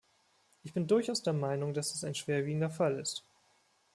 Ich 0.63 0.73
bin 0.73 0.87
durchaus 0.87 1.21
der 1.21 1.33
Meinung, 1.33 1.75
dass 1.75 1.91
das 1.91 2.03
ein 2.03 2.15
schwerwiegender 2.15 2.71
Fall 2.71 2.99
ist. 2.99 3.23